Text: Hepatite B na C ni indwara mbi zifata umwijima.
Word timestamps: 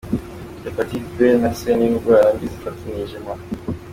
Hepatite 0.63 1.05
B 1.15 1.19
na 1.41 1.49
C 1.57 1.61
ni 1.77 1.85
indwara 1.89 2.29
mbi 2.35 2.45
zifata 2.51 2.79
umwijima. 2.85 3.31